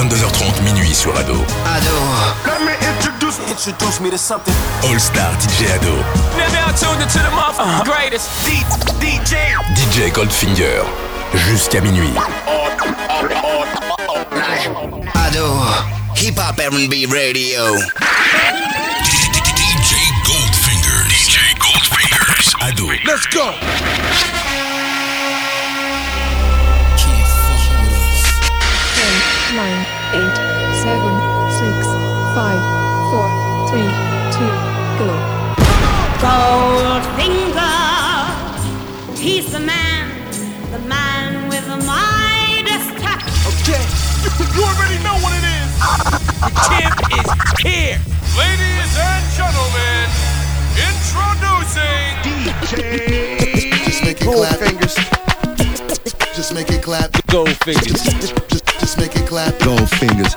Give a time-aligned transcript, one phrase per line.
[0.00, 1.34] 22h30 minuit sur Ado.
[1.66, 1.96] Ado.
[2.46, 4.54] Let me introduce, introduce me to something.
[4.82, 5.92] All Star DJ Ado.
[6.54, 8.30] Now tuned into the motherfucking greatest.
[8.98, 9.36] DJ.
[9.76, 10.86] DJ Goldfinger.
[11.34, 12.14] Jusqu'à minuit.
[15.14, 15.44] Ado.
[16.16, 17.76] Hip Hop R&B Radio.
[19.04, 19.92] DJ
[20.24, 21.04] Goldfinger.
[21.10, 22.54] DJ Goldfingers.
[22.62, 22.88] Ado.
[23.04, 23.52] Let's go.
[36.20, 37.64] Goldfinger,
[39.16, 40.10] he's the man,
[40.70, 43.24] the man with the Midas touch.
[43.48, 43.80] Okay.
[44.54, 45.70] You already know what it is.
[46.44, 47.24] The champ is
[47.64, 47.98] here.
[48.36, 50.04] Ladies and gentlemen,
[50.76, 54.58] introducing DJ Just make it clap.
[54.60, 54.96] Goldfingers.
[56.34, 57.26] Just make it clap.
[57.28, 58.04] Gold fingers.
[58.04, 59.58] Just, just make it clap.
[59.60, 60.34] Gold fingers.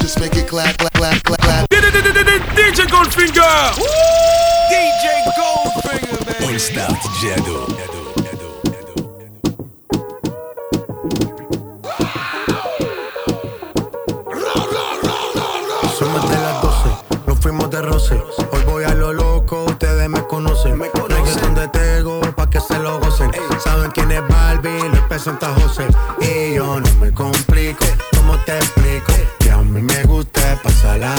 [0.00, 1.68] Just make it clap, clap, clap, clap, clap.
[1.70, 3.78] DJ Goldfinger.
[3.78, 6.20] DJ DJ Cole, venga.
[15.98, 16.88] Somos de las doce,
[17.26, 18.14] no fuimos de roce.
[18.52, 20.78] Hoy voy a lo loco, ustedes me conocen.
[20.78, 23.32] Me conocen, ¿dónde te goles pa que se lo gocen?
[23.58, 25.88] Saben quién es Balvin, López Santa José.
[26.20, 27.84] Y yo no me complico,
[28.16, 29.12] cómo te explico.
[29.40, 31.16] Que a mí me gusta pasar la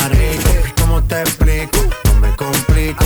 [0.80, 1.80] ¿Cómo te explico?
[2.06, 3.06] No me complico.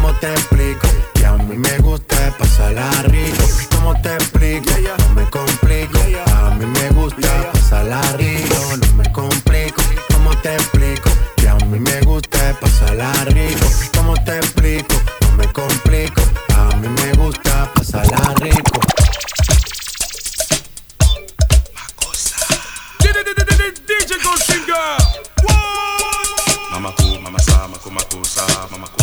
[0.00, 0.88] ¿cómo te explico?
[1.14, 3.44] Que a mí me gusta pasarla rico.
[3.74, 4.70] ¿Cómo te explico?
[4.98, 5.98] No me complico.
[6.34, 8.54] A mí me gusta pasarla rico.
[8.86, 9.82] No me complico.
[10.12, 11.10] ¿Cómo te explico?
[11.36, 13.66] Que a mí me gusta pasarla rico.
[13.96, 14.94] ¿Cómo te explico?
[15.22, 16.22] No me complico.
[16.54, 18.80] A mí me gusta pasarla rico.
[23.88, 24.98] DJ Goldfinger.
[26.70, 28.97] Mama ku, mama sa, maku makusa, mama ku, mama sa,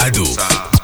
[0.00, 0.75] Ado.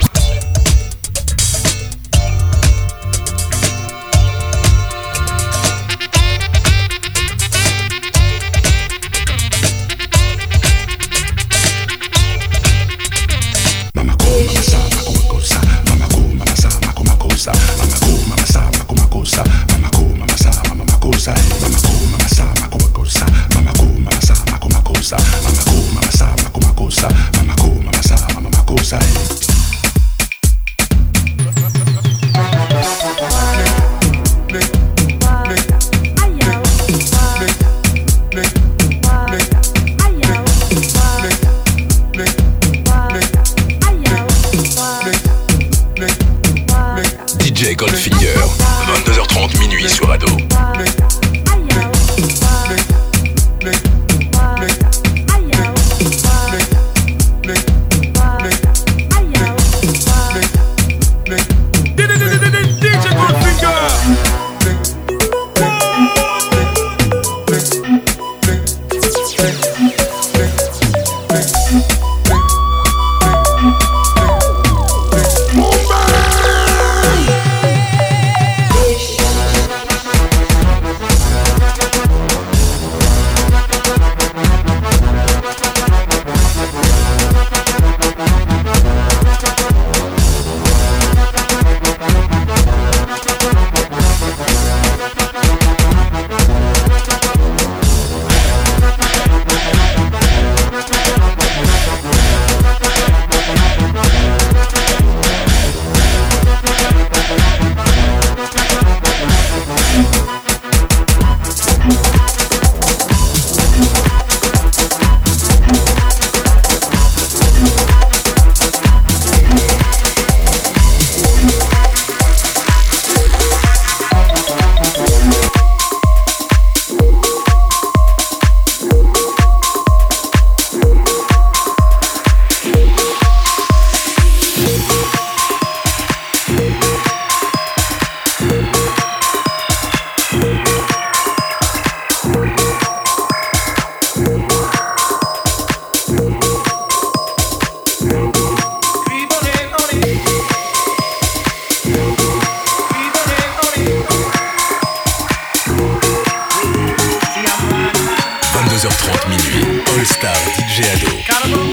[158.82, 161.71] 22h30 minuit, All Star DJ Ado.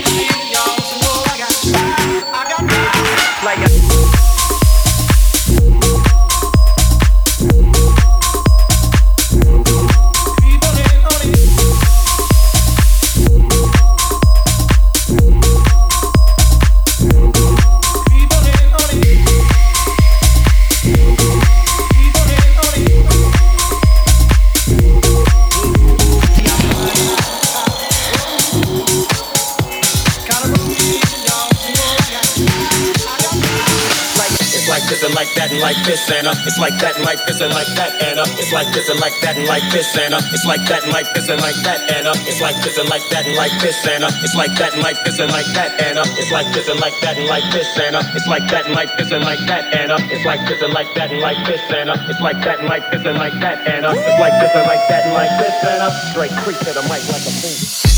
[36.46, 38.28] It's like that and like this and like that and up.
[38.40, 40.24] It's like this and like that and like this and up.
[40.32, 42.18] It's like that and like this and like that and up.
[42.28, 44.14] It's like this and like that and like this and up.
[44.24, 46.08] It's like that and like this and like that and up.
[46.20, 48.06] It's like this and like that and like this and up.
[48.16, 50.02] It's like that and like this and like that and up.
[50.12, 52.00] It's like this and like that and like this and up.
[52.10, 53.96] It's like that and like this and like that and up.
[53.96, 55.94] It's like this and like that and like this and up.
[56.12, 57.89] Straight creep to the mic like a fool.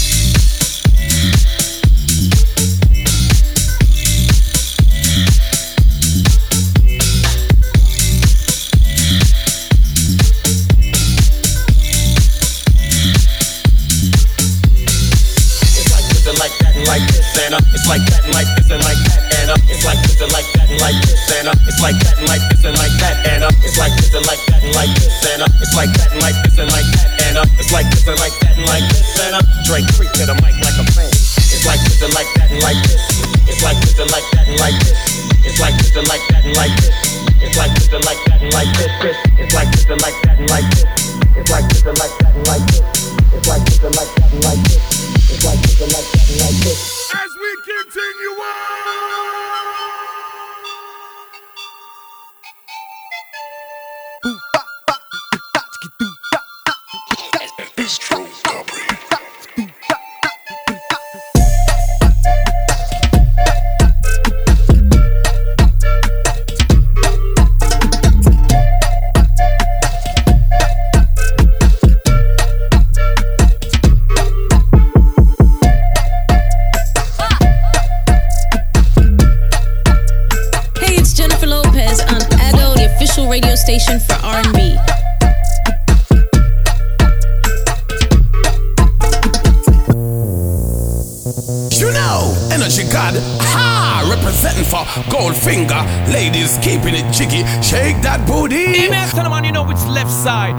[96.72, 97.44] keeping it jiggy.
[97.60, 98.72] Shake that booty.
[98.72, 100.56] Hey man, tell man you know it's left side.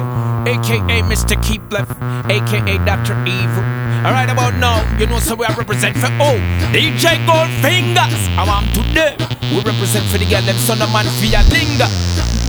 [0.46, 1.40] AKA Mr.
[1.40, 1.96] Keep Left,
[2.28, 3.16] AKA Dr.
[3.24, 3.64] Evil.
[4.04, 6.36] Alright about now, you know so we are represent for oh
[6.74, 8.20] DJ Goldfingers.
[8.36, 9.16] I'm today.
[9.54, 12.41] We represent for the girl them son of man for your.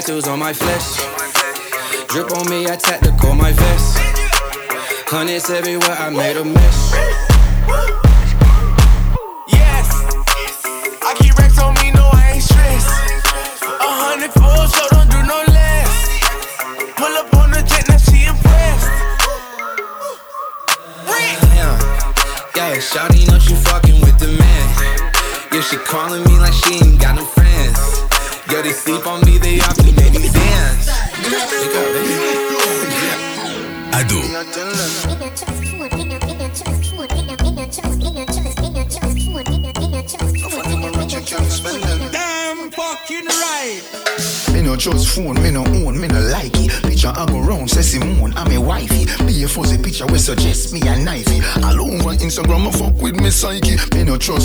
[0.00, 0.96] tattoos on my flesh.
[2.08, 3.98] Drip on me, I tactical my vest.
[5.08, 7.29] Hundreds everywhere, I made a mess.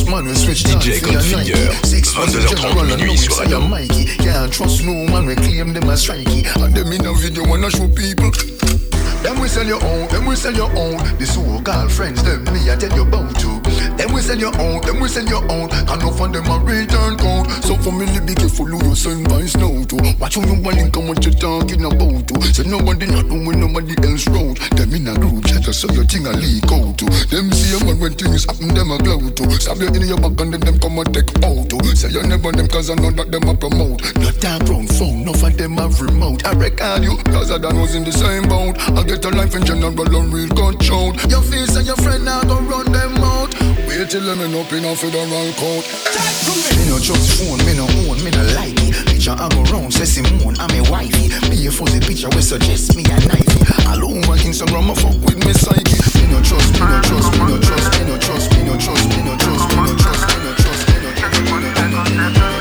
[0.10, 3.70] man, we switch DJ Configure, 22h30 minuit sur Adam.
[3.70, 4.06] Mikey.
[4.18, 6.46] Can't trust no man, we claim them as strikey.
[6.62, 8.32] And them in a video wanna show people.
[9.24, 10.98] Them we sell your own, them we sell your own.
[11.18, 13.60] The so-called friends, them me I tell you about to.
[13.98, 15.70] Them we sell your own, them we sell your own.
[15.70, 17.50] Can't no fund them a return count.
[17.66, 19.98] So family be careful who you send vice now to.
[20.20, 22.42] Watch who you want and come what you talking about to.
[22.54, 24.58] Say nobody not doing nobody else road.
[24.78, 25.18] Them in a
[25.56, 27.06] group chat, so your thing a leak out to.
[27.32, 29.52] Them see a man when things happen, them a glow to.
[29.60, 31.80] Stab you in your back and then them come and take out to.
[31.96, 34.04] Say you never them cause I know that them a promote.
[34.20, 36.46] Not that brown phone, no of them have remote.
[36.46, 38.78] I record you, cause I done was in the same boat.
[38.98, 41.16] I get a life in general, a real control.
[41.30, 43.54] Your face and your friend now go run them out.
[43.88, 45.86] Wait till them end up in a federal court.
[46.76, 48.95] Me no trust phone, me no own, me no like it.
[49.26, 51.30] Picture I go round, say Simone, I'm a wifey.
[51.50, 53.90] Be a fuzzy picture, we suggest me a knifey.
[53.90, 55.98] All over Instagram, I fuck with me psyche.
[56.22, 59.10] Me no trust, me no trust, me no trust, me no trust, me no trust,
[59.18, 62.10] me no trust, me no trust, me no trust, me no trust, me no trust,
[62.12, 62.55] me no trust.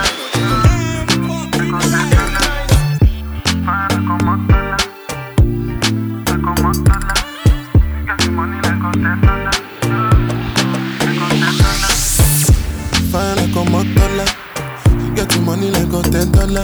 [15.64, 16.62] Money like a ten dollar.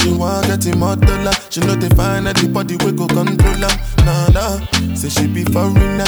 [0.00, 1.32] She want get him more dollar.
[1.50, 4.04] She know they find anybody we go control her.
[4.04, 6.04] Nah nah, say she be foreigner.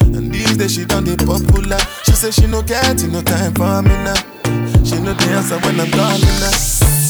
[0.00, 1.78] And these days she done the popular.
[2.04, 4.14] She say she no get no time for me now.
[4.84, 6.52] She know the answer when I'm calling her.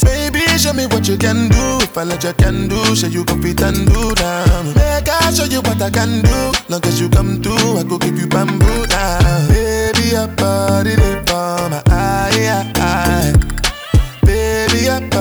[0.03, 1.83] Baby, show me what you can do.
[1.83, 4.67] If I let you can do, show you go fit and do down.
[4.73, 6.51] Make I show you what I can do.
[6.69, 9.47] Long as you come through, I go give you bamboo down.
[9.49, 13.33] Baby, your body they for my eye, eye,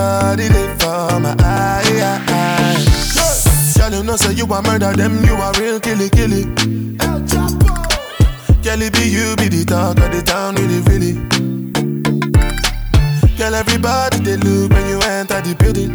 [0.03, 2.83] body they for my eye, eye, eye.
[3.77, 6.45] Girl, you know say you a murder them, you a real killy killy.
[8.65, 11.15] Girl, it be you be the talk of the town, really, really.
[13.39, 15.93] Girl, everybody they look when you enter the building.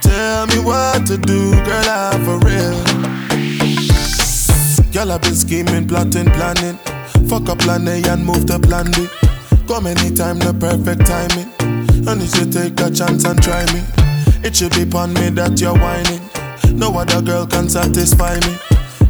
[0.00, 2.78] Tell me what to do, girl, I'm for real.
[4.92, 6.76] Girl, I've been scheming, plotting, planning.
[7.28, 9.08] Fuck up plan A and move to plan B.
[9.68, 11.59] Come anytime, the perfect timing.
[12.08, 13.82] And if you take a chance and try me.
[14.42, 16.20] It should be upon me that you're whining.
[16.78, 18.56] No other girl can satisfy me.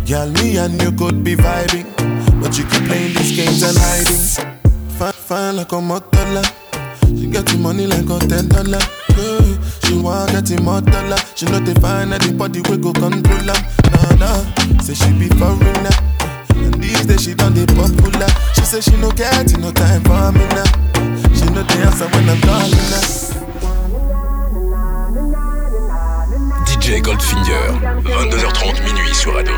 [0.06, 1.86] Girl, me and you could be vibing.
[2.42, 4.58] But you keep playing these games and hiding.
[4.98, 6.42] Fine, fine like a motola.
[7.06, 8.82] She get the money like a ten dollar.
[9.16, 9.54] Yeah,
[9.84, 10.82] she want get him more.
[11.36, 13.60] She know they find anybody we go control her.
[13.94, 15.94] Nah nah, say she be foreigner.
[16.66, 18.28] And these days she done the popular.
[18.54, 20.64] She say she no get no time for me now.
[21.34, 23.04] She know the answer when I'm calling her.
[26.66, 27.64] DJ Goldfinger,
[28.04, 29.52] 22h30 minuit sur Ado.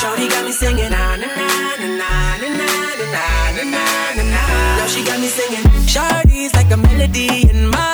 [0.00, 1.46] Shorty got me singing na na na
[1.80, 2.08] na na
[2.40, 2.66] na na
[3.00, 3.84] na na na
[4.16, 4.40] na na.
[4.78, 5.64] Now she got me singing.
[5.86, 7.93] Shorty's like a melody in my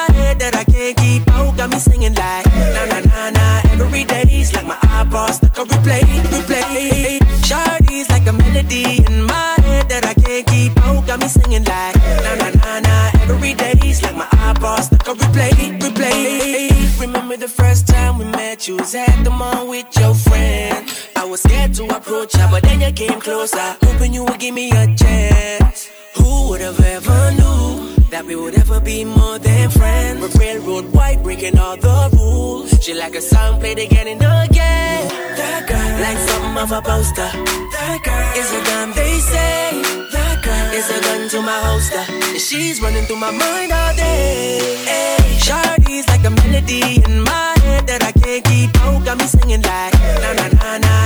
[1.80, 3.46] singing like na na na na.
[3.80, 7.18] Every day's like my iPod stuck on replay, replay.
[7.46, 11.06] Shorty's like a melody in my head that I can't keep out.
[11.06, 12.96] Got me singing like na na na na.
[13.32, 17.00] Every day's like my iPod stuck on replay, replay.
[17.00, 20.87] Remember the first time we met, you was at the mall with your friend.
[21.16, 24.54] I was scared to approach her, but then you came closer, hoping you would give
[24.54, 25.88] me a chance.
[26.16, 29.50] Who would have ever knew that we would ever be more than
[30.21, 30.37] friends?
[30.39, 32.71] Railroad white, breaking all the rules.
[32.83, 35.09] She like a song played again and again.
[35.37, 37.31] That girl, like something of a poster.
[37.73, 39.83] That girl is a gun, they say.
[40.12, 42.05] That girl is a gun to my holster.
[42.09, 44.59] And she's running through my mind all day.
[44.85, 49.05] Hey, Shorty's like a melody in my head that I can't keep out.
[49.05, 51.00] Got me singing like na na na na.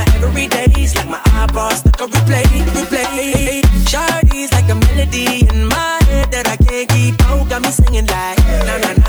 [0.85, 2.43] Day's like my iPod stuck on replay,
[2.75, 3.61] replay.
[3.89, 7.49] Shorty's like a melody in my head that I can't keep out.
[7.49, 9.04] Got me singing like na na na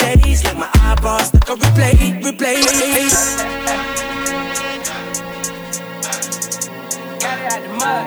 [0.00, 2.62] Every day's like my iPod stuck on replay, replay.
[7.20, 8.06] Got it out the mud.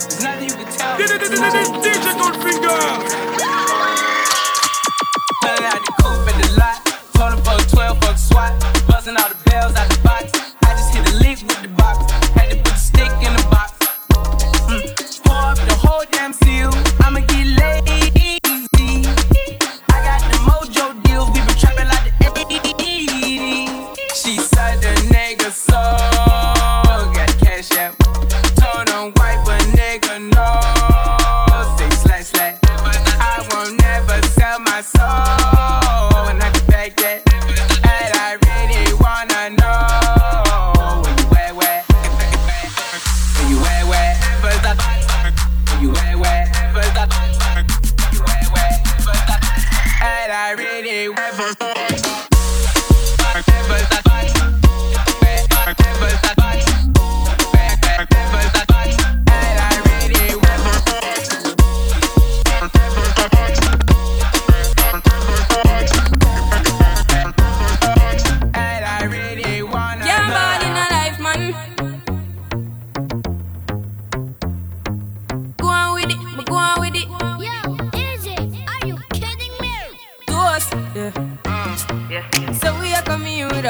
[0.00, 0.96] There's nothing you can tell.
[0.96, 2.80] DJ Goldfinger.
[5.42, 6.76] Pulling out the coupe at the lot.
[7.12, 8.52] Told him a 12 buck swat.
[8.88, 10.32] Buzzing all the bells out the box.
[10.62, 12.15] I just hit a lick with the box.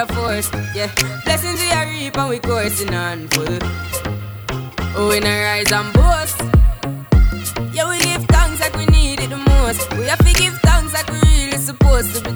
[0.08, 0.50] force.
[0.74, 0.90] Yeah,
[1.24, 3.58] blessings we are reap and we coursing on full.
[4.96, 6.40] Oh, we not rise and boast.
[7.72, 9.92] Yeah, we give thanks like we need it the most.
[9.96, 12.35] We have to give thanks like we really supposed to be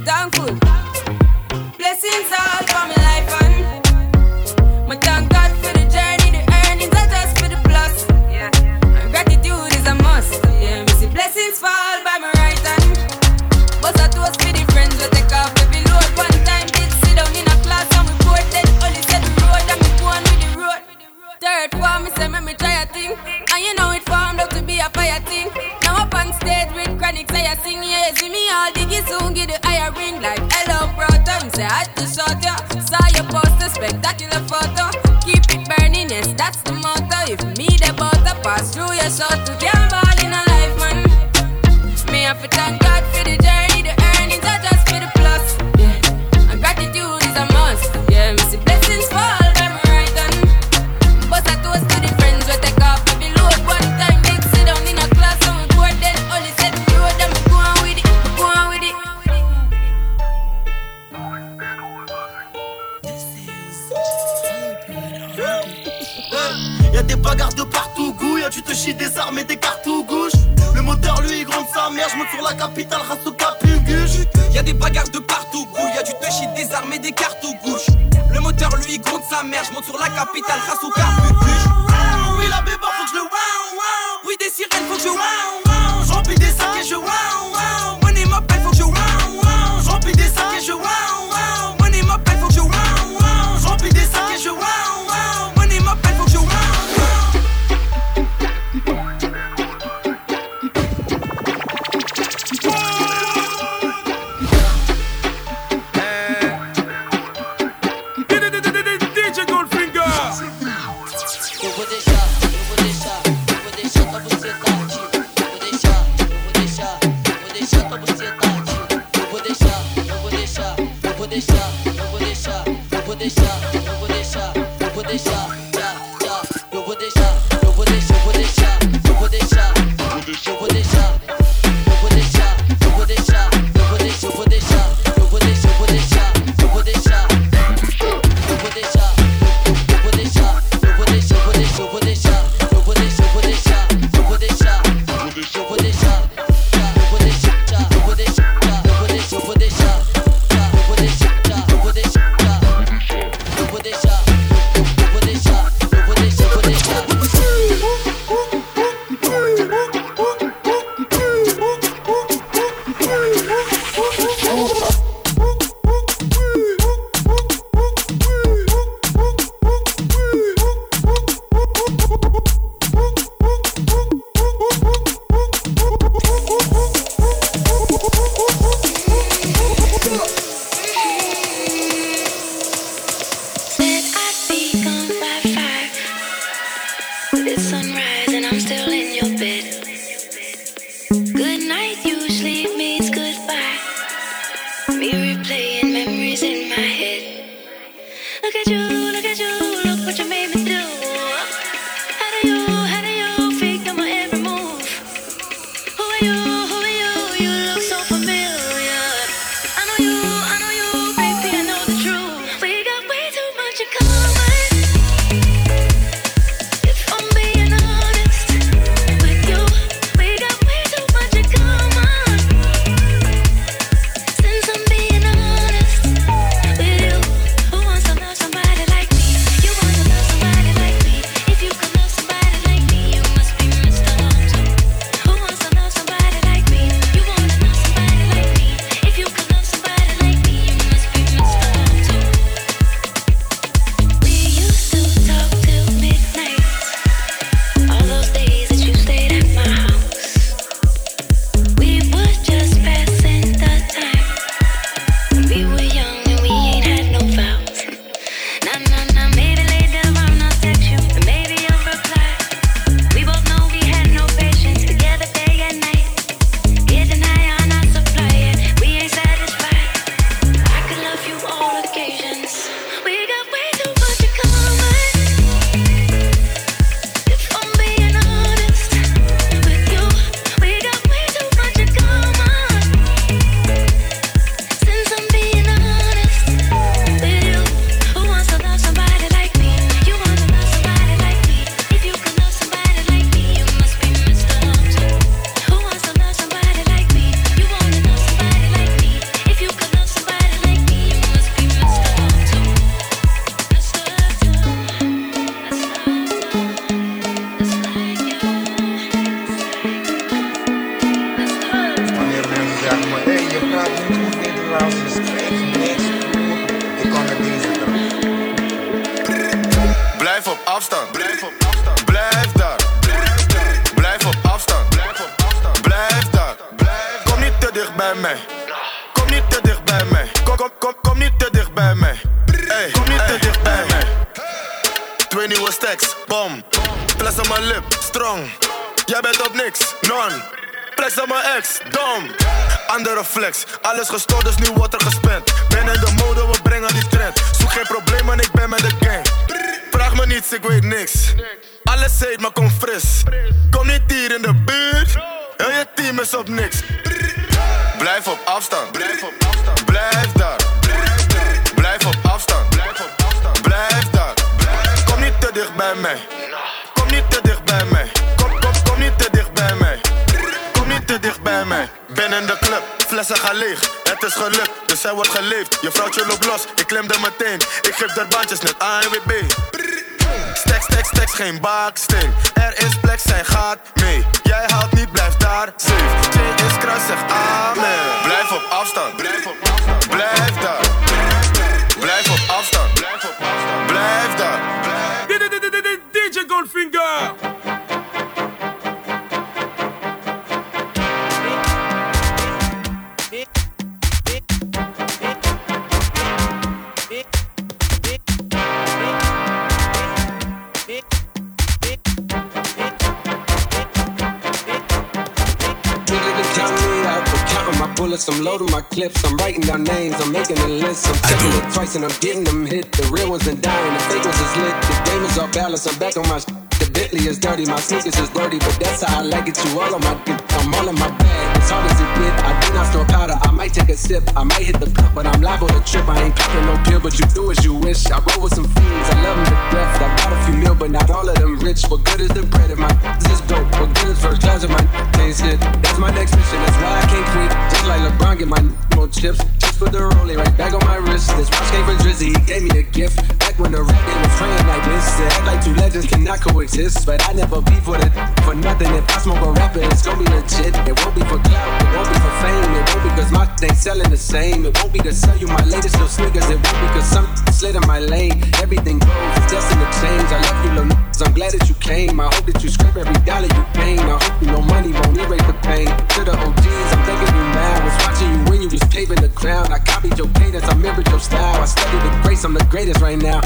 [449.90, 451.34] Just the rolling right back on my wrist.
[451.36, 452.30] This watch came from Drizzy.
[452.30, 453.16] He gave me a gift.
[453.38, 455.06] Back when the rap game was praying like this.
[455.34, 457.06] Act like two legends cannot coexist.
[457.06, 458.12] But I never be for it
[458.46, 458.92] for nothing.
[458.94, 460.78] If I smoke a rapper, it's gonna be legit.
[460.86, 461.82] It won't be for clout.
[461.82, 462.70] It won't be for fame.
[462.78, 464.66] It won't be cause my thing selling the same.
[464.66, 466.48] It won't be to sell you my latest little sneakers.
[466.50, 468.38] It won't be cause some slid in my lane.
[468.62, 469.10] Everything goes.
[469.42, 470.28] It's destined to change.
[470.30, 471.26] I love you, little niggas.
[471.26, 472.20] I'm glad that you came.
[472.20, 473.98] I hope that you scrape every dollar you gain.
[474.00, 475.86] I hope you money won't erase the pain.
[475.86, 477.84] To the OGs, I'm thanking you now.
[477.84, 479.72] Was watching you when you was paving the ground.
[479.72, 480.64] I copied your cadence.
[480.64, 481.60] I mirrored your style.
[481.60, 482.44] I studied the grace.
[482.44, 483.40] I'm the greatest right now.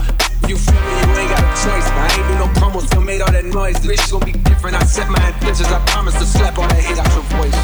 [0.48, 1.88] You feel me, you ain't got a choice.
[1.88, 3.80] I ain't do no promos, still made all that noise.
[3.80, 4.76] This shit gon' be different.
[4.76, 5.68] I set my intentions.
[5.72, 7.56] I promise to slap all that hate out your voice.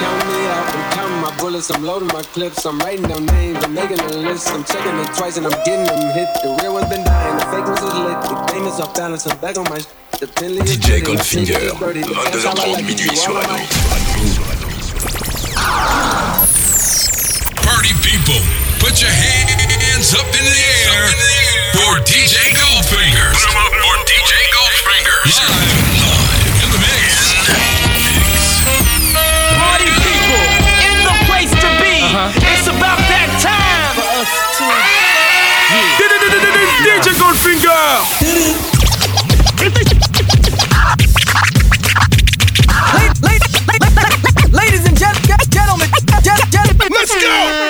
[0.00, 0.66] Count me out.
[0.74, 1.70] I'm counting my bullets.
[1.70, 2.66] I'm loading my clips.
[2.66, 3.62] I'm writing down names.
[3.64, 4.50] I'm making a list.
[4.50, 6.28] I'm checking it twice and I'm getting them hit.
[6.42, 7.36] The real one's been dying.
[7.38, 8.18] The fake ones is lit.
[8.26, 9.26] The game is off balance.
[9.26, 9.78] I'm back on my.
[9.78, 9.86] sh-
[10.20, 13.16] The Bentley is DJ Goldfinger, sneakers is dirty, but that's how I 22h30 like minuit
[13.16, 13.64] sur la my-
[17.64, 18.40] Party people,
[18.80, 20.56] put your hands up in the
[20.88, 21.04] air
[21.76, 23.28] for DJ Goldfinger.
[23.36, 25.20] For DJ Goldfinger.
[25.28, 25.68] Live,
[26.00, 27.36] live in the mix.
[29.60, 30.44] Party people
[30.80, 32.00] in the place to be.
[32.08, 32.32] Uh-huh.
[32.56, 34.64] It's about that time for us to.
[36.88, 38.10] DJ Goldfinger.
[44.52, 45.88] Ladies and gen- gen- gentlemen,
[46.50, 47.69] gentlemen, let's go.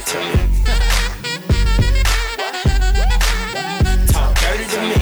[0.00, 0.32] Dirty to me.
[4.06, 4.94] Talk dirty to me.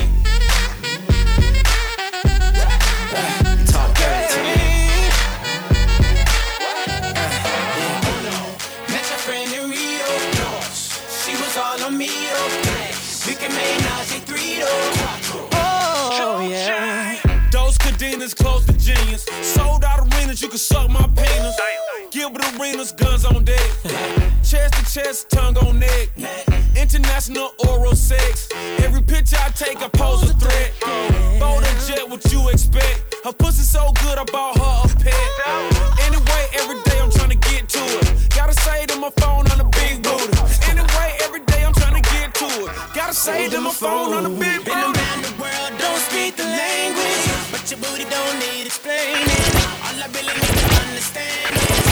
[3.66, 4.56] Talk dirty to me.
[11.22, 12.08] She was all on me.
[16.30, 17.16] Oh yeah.
[17.52, 19.26] Those cadenas close to genius.
[19.42, 21.56] Sold out arenas, you can suck my penis.
[22.10, 23.70] Gilbert Arenas, guns on deck.
[24.42, 26.08] chest to chest, tongue on neck.
[26.76, 28.48] International oral sex.
[28.78, 30.72] Every picture I take, I pose a threat.
[31.38, 33.14] Bold and jet, what you expect?
[33.24, 35.30] Her pussy so good, I bought her a pet.
[36.06, 38.30] Anyway, every day I'm trying to get to it.
[38.34, 40.32] Gotta say to my phone on the big booty.
[40.70, 42.70] Anyway, every day I'm trying to get to it.
[42.94, 44.98] Gotta say to my phone on the big Been booty.
[44.98, 47.24] around the world, don't speak the language.
[47.52, 49.28] But your booty don't need explaining.
[49.84, 51.87] All I really need to understand is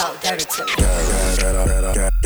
[0.00, 2.19] talk dirty to me.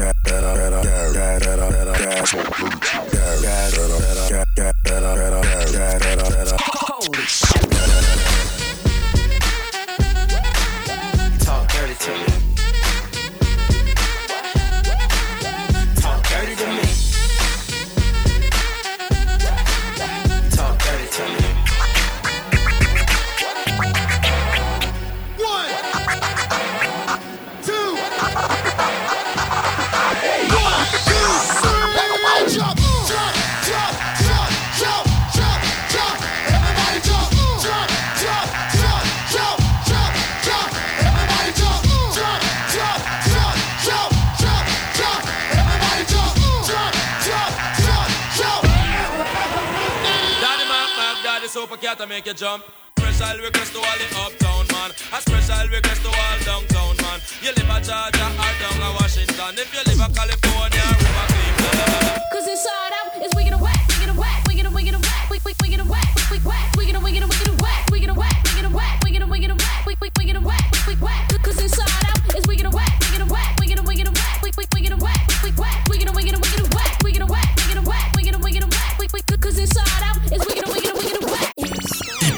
[52.25, 52.65] Make you jump.
[52.99, 54.91] Special request to all the uptown man.
[55.13, 57.21] A special request to all downtown man.
[57.43, 59.53] You live a Georgia or down Washington.
[59.61, 62.21] If you live a California or Cleveland.
[62.33, 63.04] Cause inside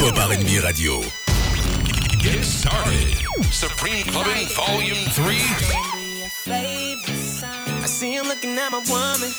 [0.07, 1.01] Hip Hop R&B Radio.
[2.23, 3.19] Get started.
[3.51, 5.35] Supreme Clubbing Volume 3.
[6.47, 9.33] I see him looking at my woman.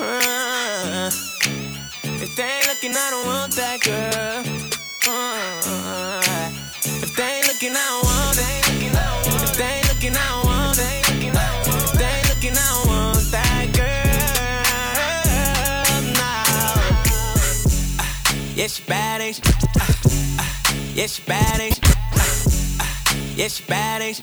[0.00, 1.10] Uh,
[2.24, 4.42] if they ain't looking, I don't want that girl.
[5.06, 6.50] Uh,
[7.00, 8.66] if they ain't looking, I don't want it.
[9.44, 10.41] If they ain't looking, I don't
[18.54, 19.42] yeah, she bad, ain't she?
[19.42, 19.84] Uh,
[20.38, 21.80] uh, she bad, ain't she?
[21.80, 24.22] Uh, uh, she bad, ain't she?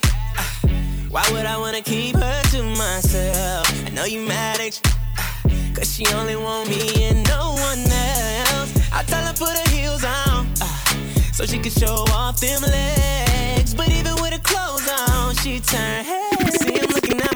[1.10, 3.66] Why would I wanna keep her to myself?
[3.86, 5.74] I know you mad, ain't you?
[5.74, 8.72] Cause she only want me and no one else.
[8.92, 13.74] I tell her put her heels on, uh, so she can show off them legs.
[13.74, 16.54] But even with her clothes on, she turn head.
[16.62, 17.29] See him looking at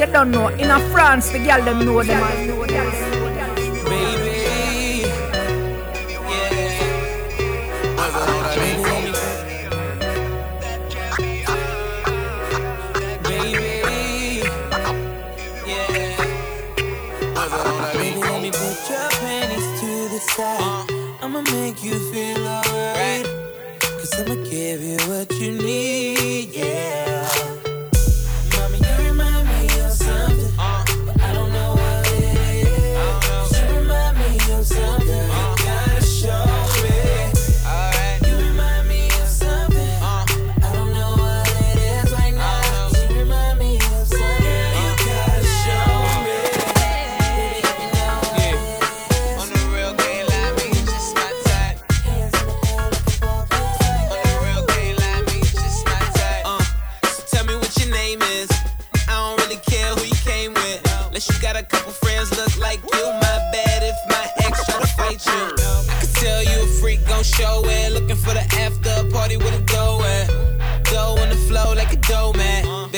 [0.00, 0.48] You don't know.
[0.48, 2.20] In a France, the girl them know them.
[2.48, 2.86] Know them.
[3.84, 4.40] Baby,
[18.40, 20.86] me put your panties to the side.
[21.20, 22.29] I'ma make you feel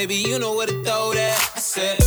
[0.02, 1.52] Baby, you know where to throw that.
[1.54, 2.01] I said,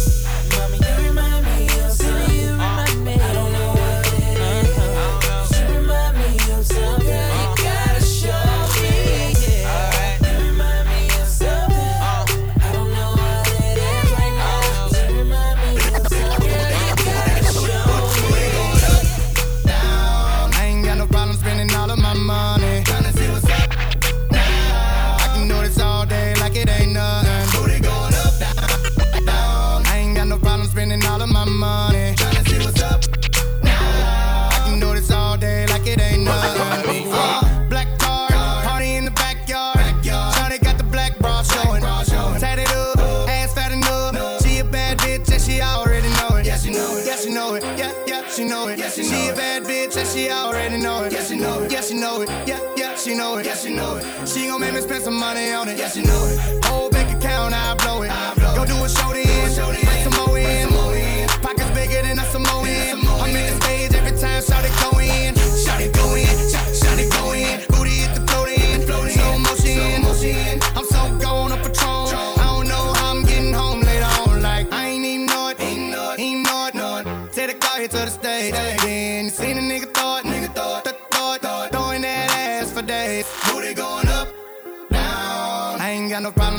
[52.15, 52.47] know it.
[52.47, 53.45] Yeah, yeah, she know it.
[53.45, 54.27] Yeah, she know it.
[54.27, 55.77] She gon' make me spend some money on it.
[55.77, 56.65] Yeah, she know it.
[56.65, 58.11] Whole bank account, I blow it.
[58.11, 59.25] I blow Go do a show then.
[59.25, 61.27] Bring some more in.
[61.41, 62.67] Pockets bigger than a Samoan.
[62.67, 64.94] I'm in the stage every time Shawty go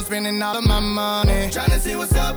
[0.07, 1.49] spending all of my money.
[1.51, 2.37] Tryna see what's up.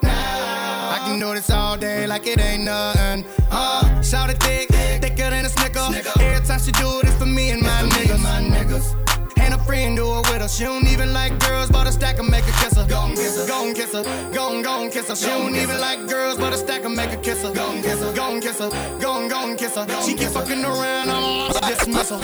[0.00, 0.94] now.
[0.94, 3.24] I can do this all day like it ain't nothing.
[3.50, 4.68] Uh, shout it thick,
[5.02, 5.88] thicker than a snicker.
[6.20, 8.22] Every time she do this for me and my niggas.
[8.22, 9.19] My niggas.
[9.72, 10.48] And a friend do it with her.
[10.48, 12.86] She don't even like girls, but a stack and make her kiss her.
[12.86, 14.02] Gon' kiss her, gon' kiss her,
[14.32, 15.16] gon' gon' kiss her.
[15.16, 17.52] She don't even like girls, but a stack and make her kiss her.
[17.52, 19.86] Gon' kiss her, gon' kiss her, gon' gon' kiss her.
[20.02, 22.20] She keep fucking around, I'm dismiss her.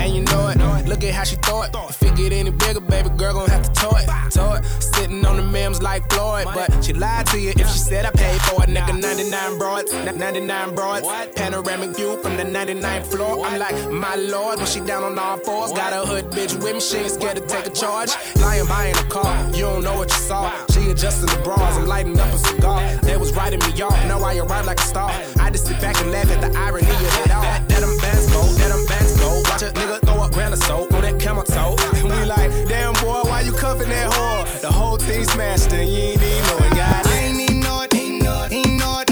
[0.00, 1.70] And you know it, look at how she throw it.
[1.74, 4.06] If it get any bigger, baby girl gon' have to tow it.
[4.30, 6.46] Tow it, sitting on the memes like Floyd.
[6.54, 8.70] But she lied to you if she said I paid for it.
[8.70, 11.06] Nigga, 99 broads, 99 broads.
[11.34, 13.44] Panoramic view from the 99th floor.
[13.46, 15.72] I'm like, my lord, when she down on all fours.
[15.72, 18.10] Got a hood bitch with me, she ain't scared to take a charge.
[18.36, 20.50] Lying behind a car, you don't know what you saw.
[20.70, 22.80] She adjusting the bras, I'm lighting up a cigar.
[23.02, 25.10] They was writing me off, now I arrive like a star.
[25.40, 27.42] I just sit back and laugh at the irony of it all.
[27.42, 28.84] That them bands go, that them
[29.18, 29.42] go.
[29.50, 31.76] Watch a nigga throw up grand of soap on that camel toe.
[31.94, 34.60] And we like, damn boy, why you cuffing that whore?
[34.60, 37.94] The whole thing smashed and you ain't even know it, I ain't even know it,
[37.94, 39.08] ain't know it, ain't know it.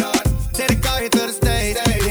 [0.52, 2.05] Take the car here to the stage.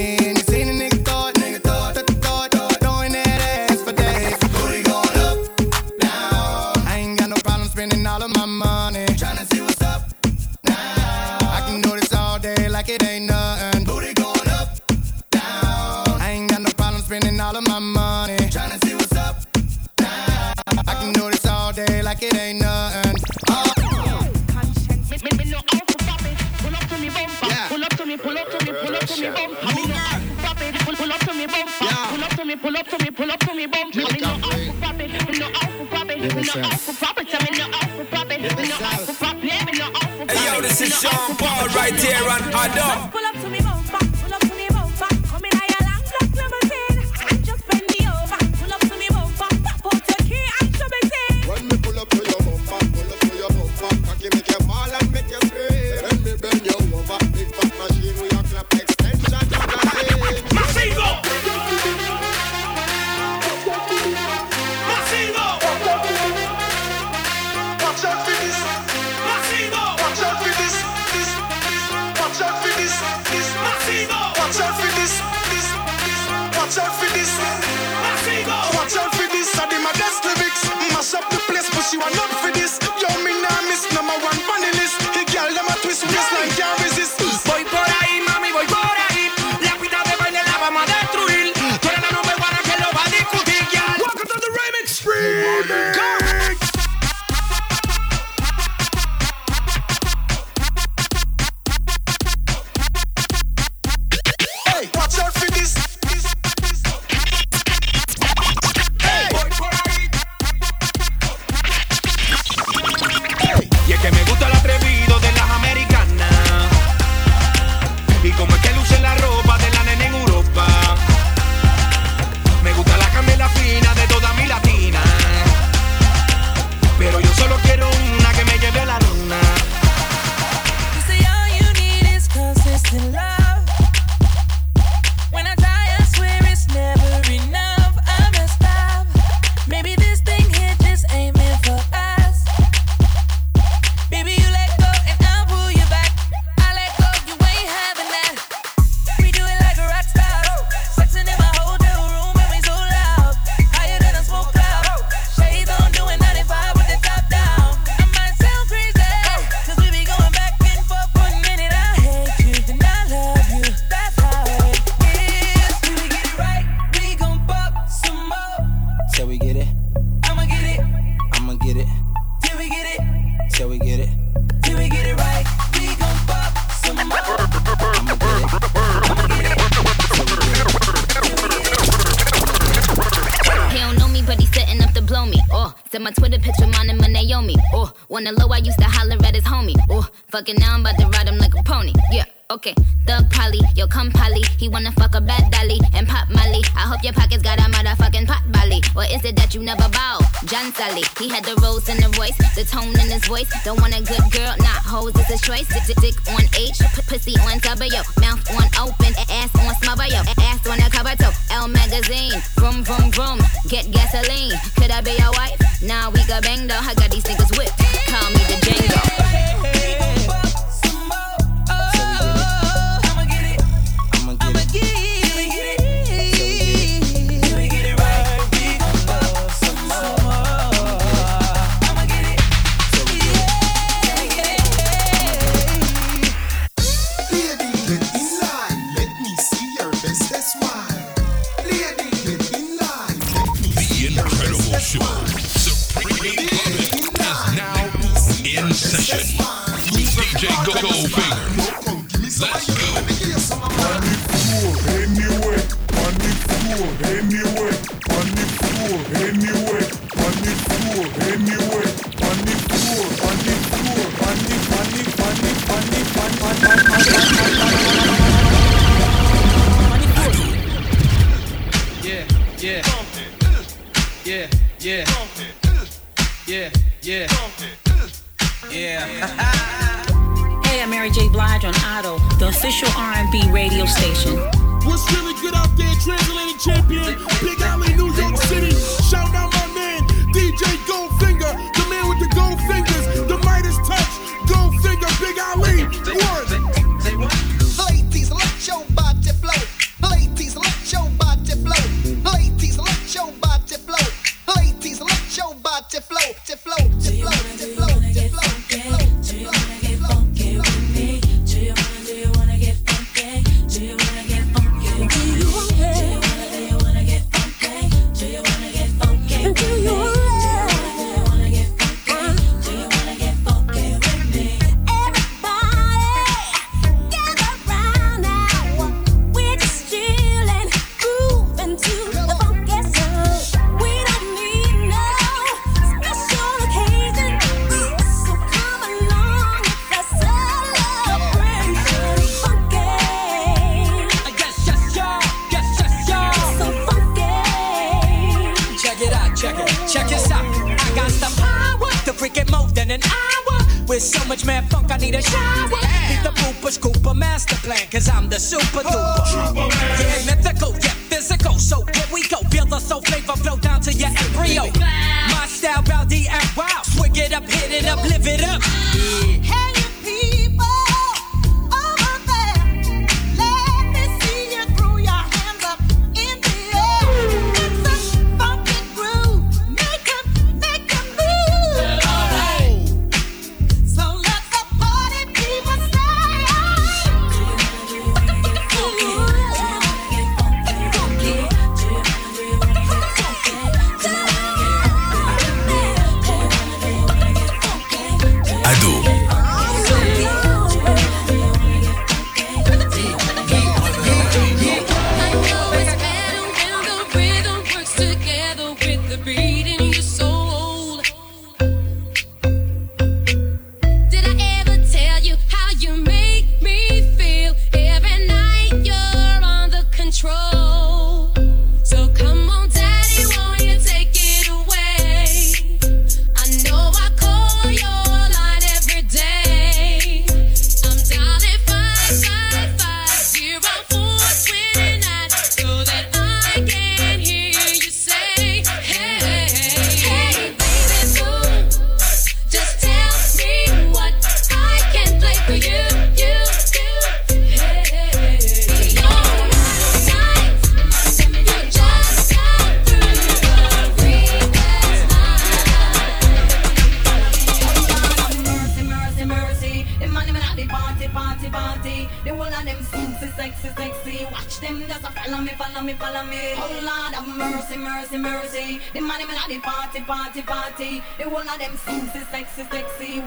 [190.36, 191.94] Fucking now I'm about to ride him like a pony.
[192.12, 192.76] Yeah, okay.
[193.08, 194.44] Thug Polly, yo, come Polly.
[194.60, 196.60] He wanna fuck a bad dolly and pop Molly.
[196.76, 198.82] I hope your pockets got a motherfucking pot Bali.
[198.98, 200.20] Or is it that you never bow?
[200.44, 203.48] John Sally, he had the rose in the voice, the tone in his voice.
[203.64, 205.70] Don't want a good girl, not hoes, it's a choice.
[205.72, 208.04] Dick, dick, dick on H, pussy on W.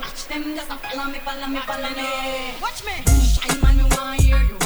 [0.00, 2.54] Watch them just follow me, follow me, follow me.
[2.62, 2.92] Watch me.
[3.20, 4.57] Shy man, me wanna hear you.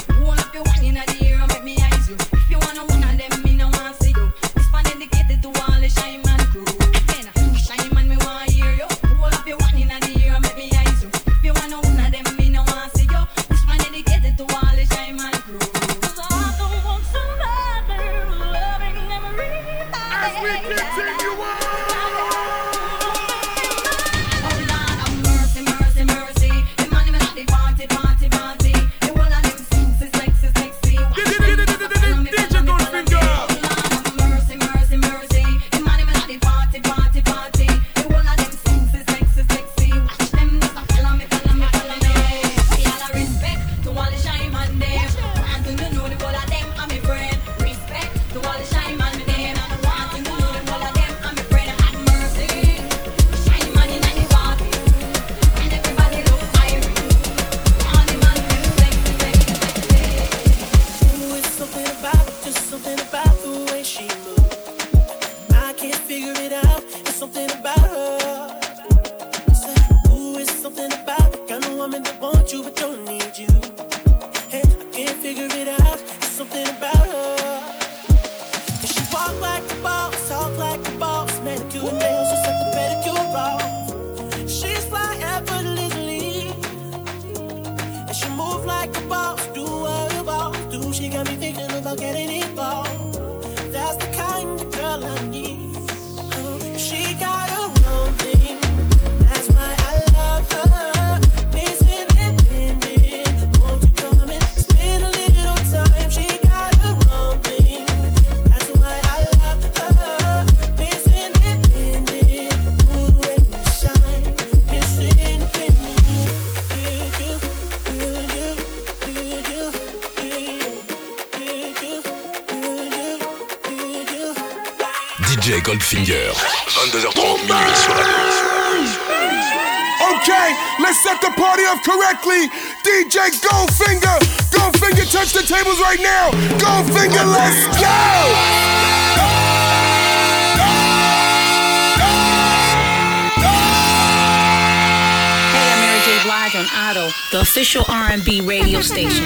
[148.25, 149.25] B radio station.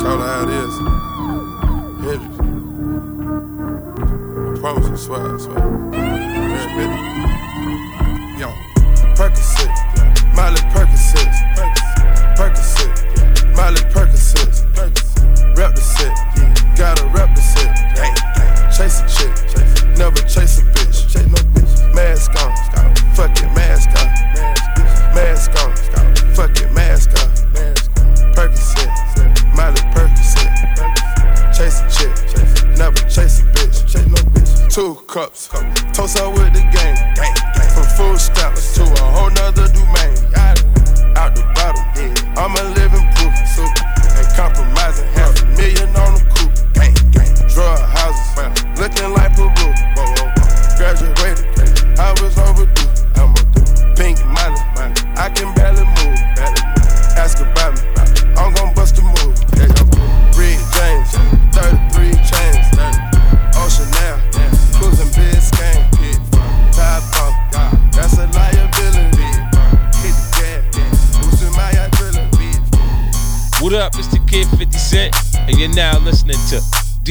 [0.00, 0.74] Call how it is.
[2.02, 2.36] Hendrix.
[4.60, 5.06] Promise,
[8.38, 8.48] Yo,
[9.14, 9.61] Percocet.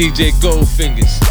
[0.01, 1.30] DJ Goldfingers.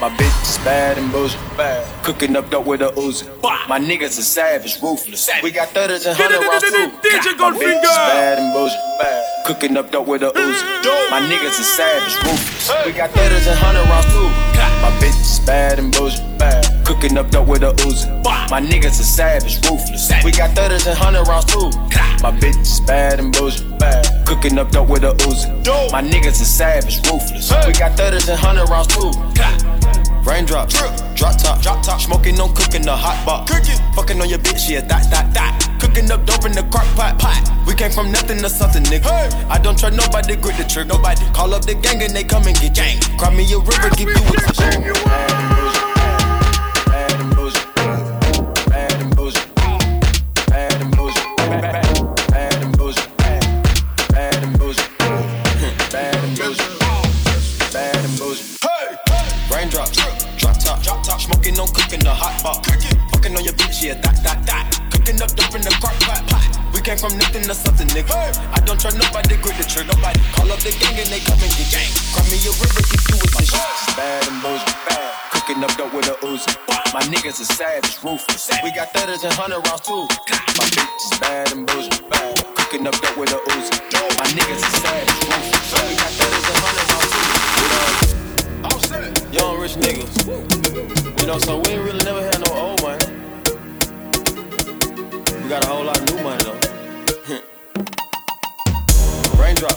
[0.00, 1.38] My bitch is bad and bullshit.
[1.56, 2.04] Bad.
[2.04, 3.26] Cooking up dope with a Uzi.
[3.68, 5.30] My niggas are savage, ruthless.
[5.42, 6.92] We got thudders and hundred while food.
[6.92, 7.26] My bitch
[7.86, 8.78] is bad and bullshit.
[8.98, 9.46] Bad.
[9.46, 11.10] Cooking up dope with a Uzi.
[11.10, 12.70] My niggas are savage, ruthless.
[12.84, 14.28] We got thudders and hundred rounds too.
[14.82, 16.38] My bitch is bad and bullshit.
[16.38, 16.66] Bad.
[16.84, 18.08] Cooking up dope with a Uzi.
[18.50, 20.10] My niggas are savage, ruthless.
[20.24, 21.70] We got thudders and hundred rounds too.
[22.22, 23.78] My bitch is bad and bullshit.
[23.78, 24.26] Bad.
[24.26, 25.92] Cooking up dope with a Uzi.
[25.92, 27.52] My niggas are savage, ruthless.
[27.66, 29.10] We got thudders and hundred rounds too.
[30.24, 30.74] Raindrops,
[31.14, 32.00] drop top, drop top.
[32.00, 33.48] Smoking on cooking the hot pot.
[33.48, 35.78] Cooking, fucking on your bitch, yeah, that, that, that.
[35.80, 37.42] Cooking up dope in the crock pot, pot.
[37.66, 39.10] We came from nothing to something, nigga.
[39.10, 39.46] Hey.
[39.48, 40.88] I don't trust nobody, grip the trigger.
[40.88, 43.00] Nobody call up the gang and they come and get gang.
[43.18, 45.51] Cry me a river, give you what you
[62.02, 62.66] on the hot pot,
[63.14, 66.18] fucking on your bitch, yeah, that, that, that, cooking up dope in the crock pot.
[66.74, 68.10] We came from nothing to something, nigga.
[68.50, 70.18] I don't trust nobody, grip the trigger, nobody.
[70.34, 71.90] Call up the gang and they come and get gang.
[72.10, 73.94] Cry me a river, keep you with this shit.
[73.94, 75.14] Bad and bougie, bad.
[75.30, 76.50] Cooking up dope with a Uzi.
[76.90, 78.50] My niggas are savage, ruthless.
[78.66, 80.08] We got thudders and hundred rounds too.
[80.58, 82.42] My bitch is bad and bougie, bad.
[82.58, 83.78] Cooking up dope with a Uzi.
[84.18, 85.70] My niggas are savage, ruthless.
[85.86, 88.21] We got thudders and hundred rounds too.
[89.32, 90.14] Young rich niggas.
[91.20, 93.04] You know, so we ain't really never had no old money.
[95.42, 96.60] We got a whole lot of new money though.
[99.42, 99.74] Raindrop,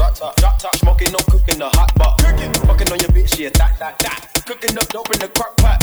[0.00, 2.20] drop top, drop top, smoking, no cooking, the hot pot.
[2.20, 4.44] Fucking on your bitch, yeah, that, that, that.
[4.46, 5.76] Cooking up dope in the crock pot.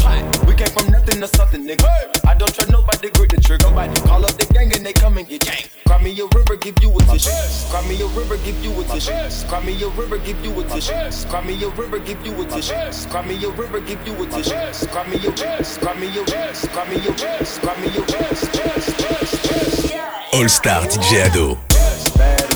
[0.47, 1.85] We came from nothing to something, nigga.
[2.25, 3.69] I don't trust nobody, grip the trigger.
[3.69, 5.69] Nobody call up the gang and they come and get gang.
[5.85, 7.29] Cry me a river, give you a tissue.
[7.69, 9.47] Cry me a river, give you a tissue.
[9.47, 11.29] Cry me a river, give you a tissue.
[11.29, 13.09] Cry me a river, give you a tissue.
[13.13, 14.87] Cry me a river, give you a tissue.
[14.89, 15.31] Cry me a
[15.77, 17.13] cry me a cry me a
[17.61, 18.01] cry me a
[20.33, 21.57] All Star DJ Ado.
[21.69, 22.46] Bad bad.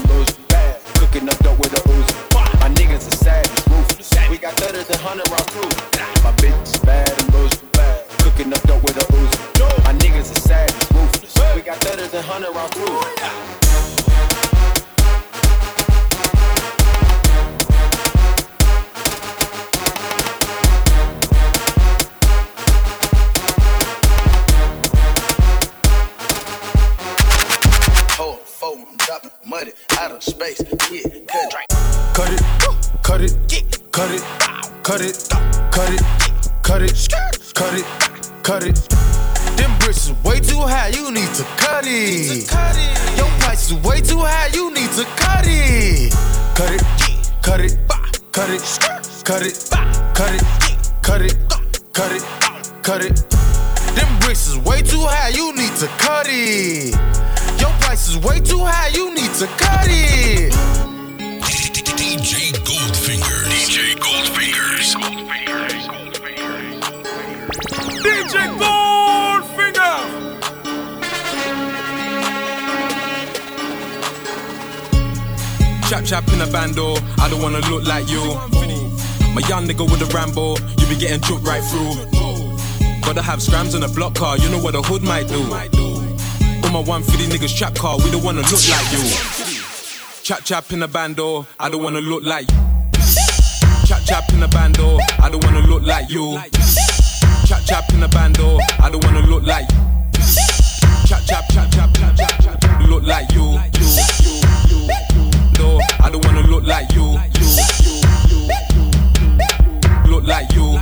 [4.57, 4.97] better than
[6.23, 6.31] My
[6.79, 7.59] bad and.
[8.19, 9.37] Cooking up dope with a ooze.
[9.85, 11.35] My niggas are sad and ruthless.
[11.55, 13.60] We got better and hundred round crew.
[29.11, 30.61] Dropping muddy out of space.
[30.89, 31.03] Yeah,
[32.13, 32.41] cut it.
[33.03, 34.23] Cut it, cut it, cut it,
[34.83, 35.27] cut it,
[35.69, 36.01] cut it,
[36.63, 37.09] cut it,
[37.53, 37.85] cut it,
[38.41, 38.75] cut it.
[39.57, 42.47] Them bricks is way too high, you need to cut it.
[43.17, 46.13] Your price is way too high, you need to cut it.
[46.55, 46.81] Cut it,
[47.41, 47.77] cut it,
[48.31, 48.61] cut it,
[49.25, 49.69] cut it,
[50.13, 50.43] cut it,
[51.03, 51.35] cut it,
[51.91, 52.23] cut it,
[52.81, 53.15] cut it.
[53.93, 57.20] Them bricks is way too high, you need to cut it.
[58.01, 60.51] Your price is way too high, you need to cut it.
[61.97, 63.45] DJ Goldfinger.
[63.49, 64.95] DJ Goldfingers.
[68.01, 69.97] DJ Goldfinger.
[75.89, 78.23] Chap chap in a bando, I don't wanna look like you.
[79.35, 81.95] My young nigga with a Rambo, you be getting choked right through.
[83.01, 85.90] Gotta have scrams on a block car, you know what a hood might do.
[86.71, 89.03] My 150 niggas trap car, we don't wanna look like you.
[90.23, 92.57] Chap chap in a bando, I don't wanna look like you.
[93.85, 96.39] Chap chap in a bando, I don't wanna look like you.
[97.45, 99.79] Chap chap in a bando, I don't wanna look like you.
[101.07, 103.59] Chap chap chap chap chap chap chap look like you.
[105.59, 107.19] No, I don't wanna look like you
[110.07, 110.79] look like you.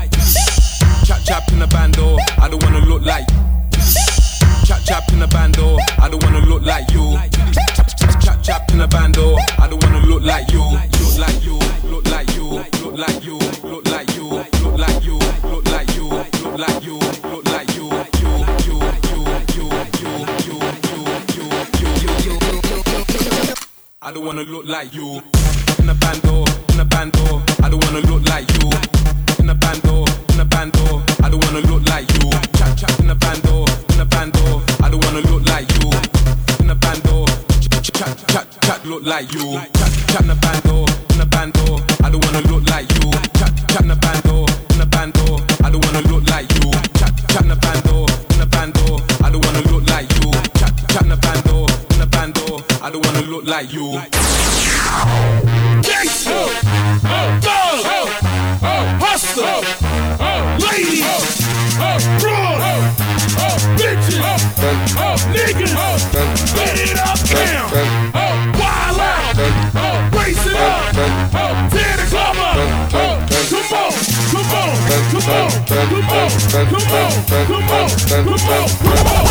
[1.03, 3.59] Chap chap in a bando, I don't wanna look like you.
[4.89, 7.15] Chap in a bando, I don't wanna look like you.
[8.23, 10.63] Chap chap in a bando, I don't wanna look like you.
[10.63, 15.19] Look like you, look like you, look like you, look like you, look like you,
[15.43, 16.97] look like you, look like you,
[17.29, 17.85] look like you,
[18.17, 18.33] you,
[18.65, 19.29] you, you,
[20.41, 20.57] you,
[21.77, 22.39] you, you, you.
[24.01, 25.21] I don't wanna look like you.
[25.77, 28.99] In a bando, in a bando, I don't wanna look like you.
[29.39, 32.29] In a bando, in a bando, I don't wanna look like you.
[32.99, 35.89] In a bando, in a bando, I don't wanna look like you.
[36.59, 37.25] In bando,
[37.59, 39.57] ch- chat chat chat look like you.
[39.57, 43.11] In a bando, in a bando, I don't wanna look like you.
[43.79, 46.71] In a bando, in a bando, I don't wanna look like you.
[47.39, 50.31] In a bando, in a bando, I don't wanna look like you.
[51.01, 51.65] In a bando,
[51.95, 53.99] in a bando, I don't wanna look like you.
[55.81, 56.07] Thug,
[57.03, 57.59] hustler,
[64.70, 65.74] bitches, niggas,
[66.55, 67.70] let it up down,
[68.59, 69.36] wild out,
[70.13, 70.93] race it up,
[72.09, 72.57] club up,
[73.49, 73.91] come on,
[74.30, 74.74] come on,
[75.09, 79.26] come on, come on, come on, come on, come on, come on.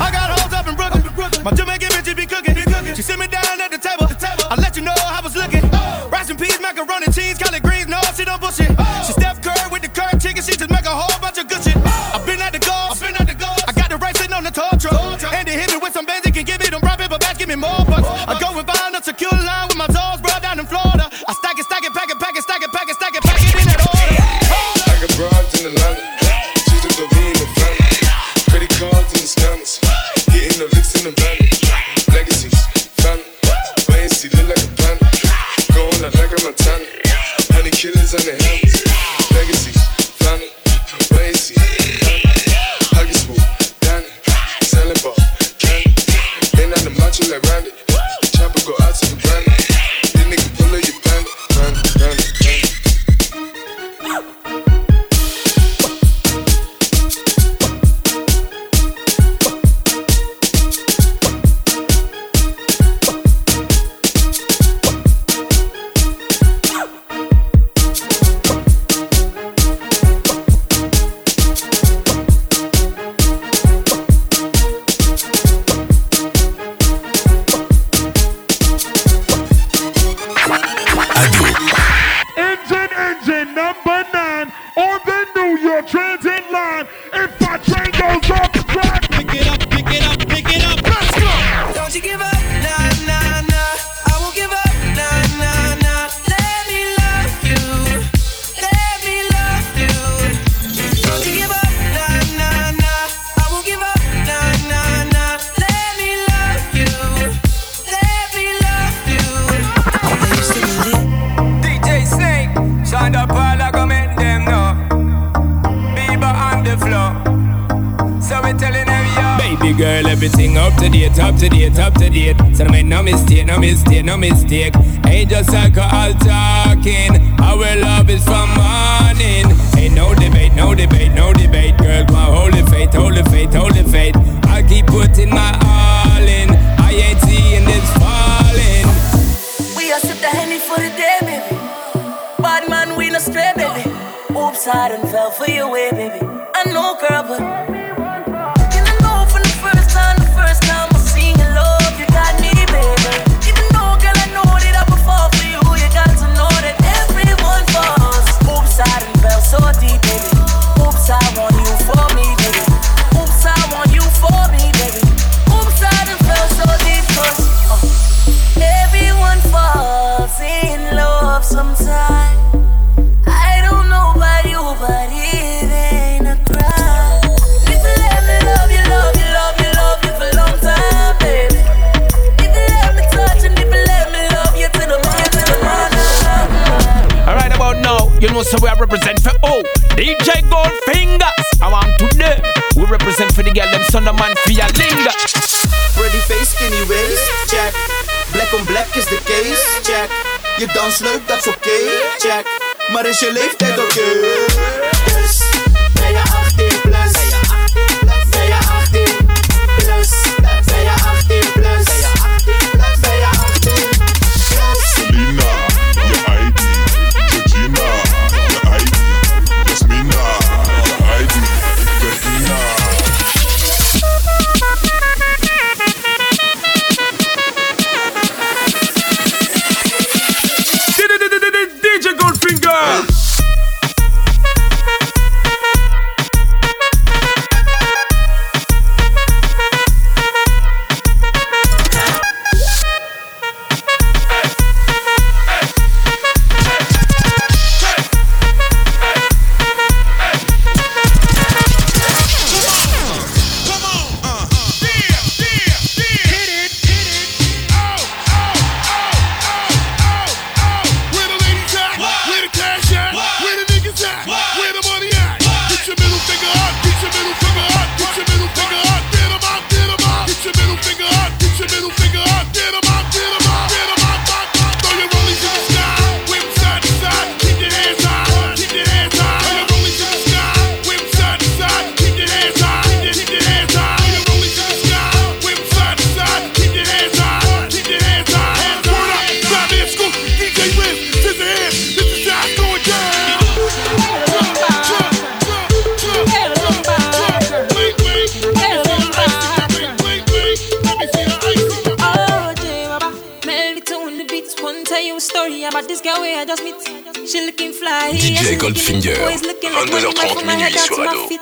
[0.00, 1.02] I got hoes up in Brooklyn.
[1.44, 1.77] My Jamaican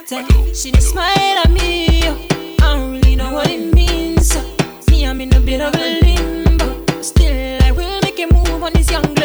[0.09, 0.55] doctor.
[0.55, 2.03] She didn't smile at me.
[2.03, 4.37] I don't really know what it means.
[4.89, 7.03] Me, I'm in a bit of a limbo.
[7.03, 9.16] Still, I will make a move on this young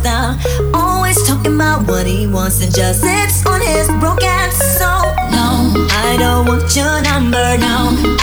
[0.00, 0.38] style.
[0.72, 4.46] Always talking about what he wants and just sits on his broken
[4.78, 5.04] soul.
[5.34, 5.74] No,
[6.06, 7.76] I don't want your number, no.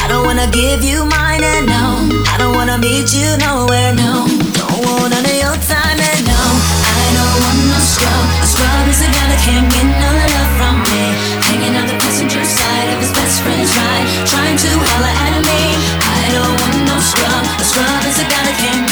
[0.03, 1.85] I don't wanna give you mine, and no.
[2.33, 4.25] I don't wanna meet you nowhere, no.
[4.57, 6.41] Don't want none of your time, and no.
[7.03, 8.23] I don't want no scrub.
[8.43, 11.03] A scrub is a guy that can't get no love from me.
[11.47, 15.61] Hanging on the passenger side of his best friend's ride, trying to holler at me.
[15.99, 17.43] I don't want no scrub.
[17.61, 18.86] A scrub is a guy that can't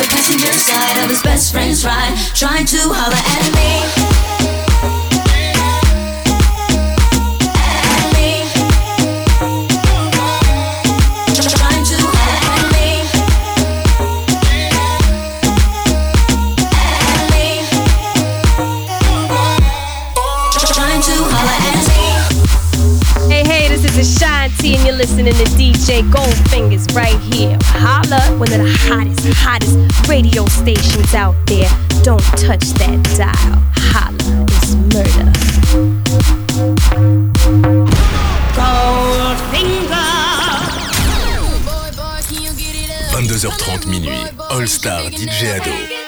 [0.00, 4.39] the passenger side of his best friend's ride, trying to holler at me.
[25.24, 27.56] Listening to DJ Goldfingers right here.
[27.62, 31.68] Holla, one of the hottest, hottest radio stations out there.
[32.02, 33.62] Don't touch that dial.
[33.76, 35.30] Holla, it's murder.
[38.54, 40.00] Goldfinger.
[43.12, 45.99] 22h30 minuit, All Star DJ Ado.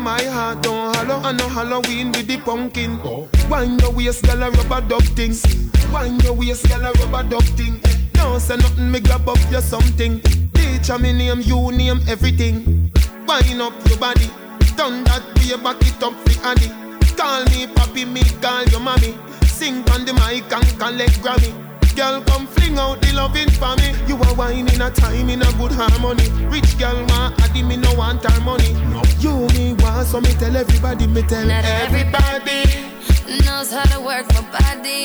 [0.00, 0.62] My heart.
[0.62, 2.98] Don't hollow and no Halloween with the pumpkin.
[3.48, 5.34] Wind your waist, girl, a rubber duck thing.
[5.92, 7.80] Wind your waist, girl, a rubber duck thing.
[8.12, 10.20] Don't say nothing, me grab up your something.
[10.54, 12.90] Teacher me name, you name everything.
[13.26, 14.30] Wind up your body,
[14.76, 16.72] turn that way, back it up for Annie.
[17.16, 19.16] Call me papi, me call your mommy.
[19.46, 21.65] Sing on the mic and collect Grammy.
[21.96, 23.94] Girl, come fling out the loving for me.
[24.06, 26.28] You are wine in a time in a good harmony.
[26.52, 28.74] Rich girl want addy, me no want her money.
[28.92, 29.02] No.
[29.18, 32.68] You me want, so me tell everybody, me tell Not everybody.
[33.46, 35.04] knows how to work my body,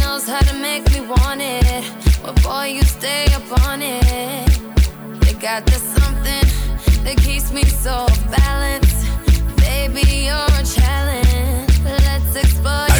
[0.00, 1.82] knows how to make me want it.
[2.22, 4.58] But boy, you stay up on it.
[5.26, 6.44] You got this something
[7.04, 9.00] that keeps me so balanced.
[9.56, 11.84] Baby, you're a challenge.
[11.84, 12.91] Let's explore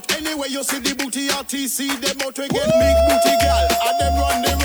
[0.00, 0.16] scout.
[0.16, 4.14] Anyway, you see the booty RTC, them out we get big booty girl, and them
[4.20, 4.63] run the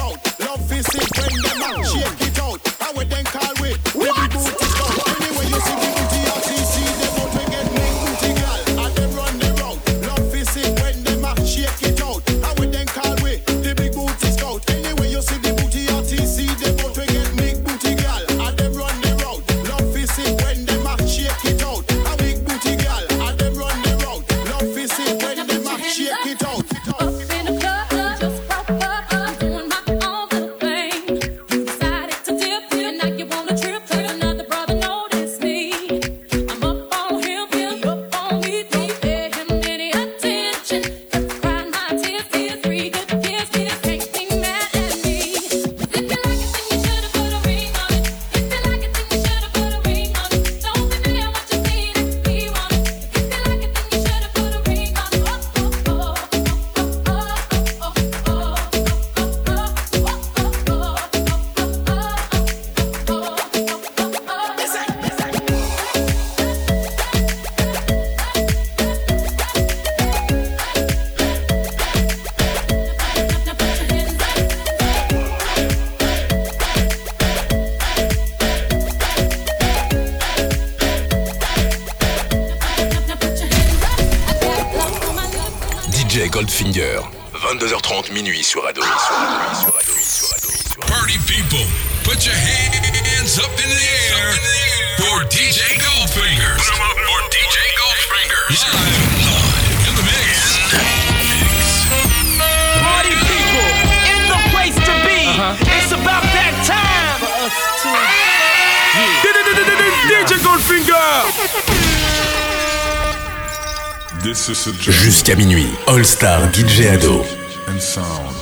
[114.61, 117.23] Jusqu'à minuit, All Star DJ Ado.
[117.69, 118.35] And sound.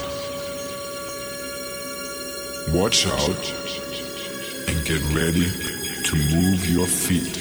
[2.74, 3.54] Watch out
[4.68, 5.46] and get ready
[6.04, 7.38] to move your feet.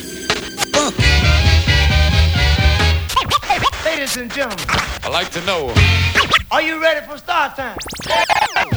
[3.86, 4.66] Ladies and gentlemen,
[5.02, 5.72] I like to know.
[6.50, 7.78] Are you ready for start time?
[8.04, 8.74] What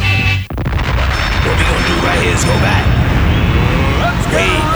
[1.58, 2.86] we gonna do right here is go back.
[4.00, 4.38] Let's go.
[4.38, 4.69] Hey.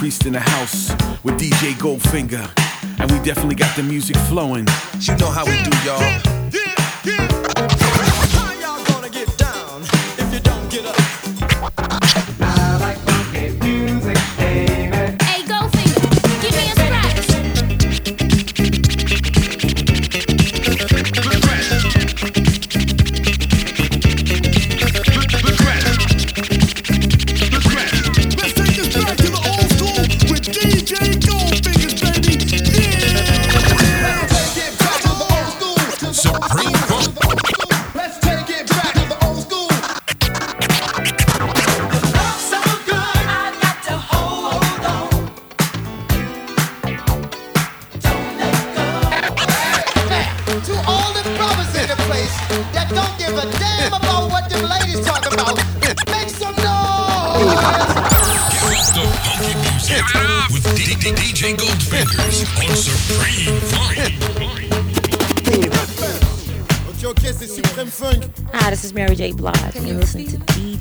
[0.00, 0.88] priest in the house
[1.22, 2.48] with DJ Goldfinger.
[2.98, 4.66] And we definitely got the music flowing.
[4.98, 7.39] You know how we do, y'all.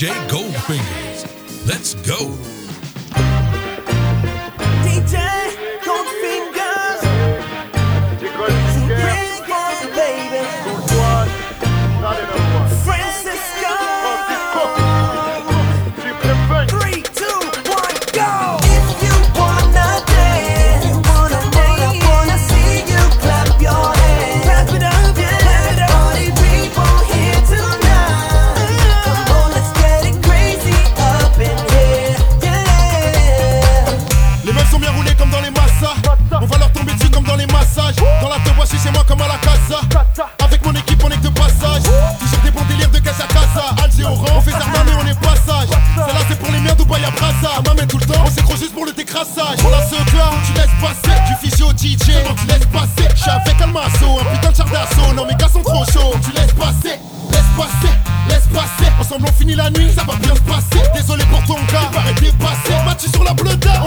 [0.00, 0.08] J.
[0.28, 1.09] Goldfinger.
[55.20, 56.14] non, mes gars sont trop chauds.
[56.24, 56.98] Tu laisses passer,
[57.30, 57.94] laisse passer,
[58.28, 58.90] laisse passer.
[58.98, 60.82] Ensemble, on finit la nuit, ça va bien se passer.
[60.94, 62.72] Désolé pour ton gars, il paraît dépassé.
[62.86, 63.79] Match sur la bleuda.